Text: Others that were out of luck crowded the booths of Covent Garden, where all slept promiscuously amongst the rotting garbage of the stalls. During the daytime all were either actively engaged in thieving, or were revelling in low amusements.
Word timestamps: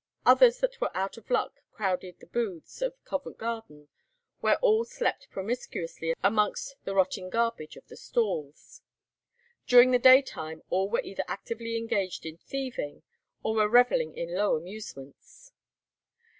Others 0.25 0.61
that 0.61 0.81
were 0.81 0.89
out 0.97 1.15
of 1.17 1.29
luck 1.29 1.61
crowded 1.73 2.19
the 2.19 2.25
booths 2.25 2.81
of 2.81 2.95
Covent 3.05 3.37
Garden, 3.37 3.87
where 4.39 4.55
all 4.57 4.83
slept 4.83 5.27
promiscuously 5.29 6.15
amongst 6.23 6.73
the 6.85 6.95
rotting 6.95 7.29
garbage 7.29 7.75
of 7.75 7.85
the 7.85 7.95
stalls. 7.95 8.81
During 9.67 9.91
the 9.91 9.99
daytime 9.99 10.63
all 10.71 10.89
were 10.89 11.01
either 11.01 11.23
actively 11.27 11.77
engaged 11.77 12.25
in 12.25 12.37
thieving, 12.37 13.03
or 13.43 13.53
were 13.53 13.69
revelling 13.69 14.17
in 14.17 14.33
low 14.33 14.55
amusements. 14.55 15.51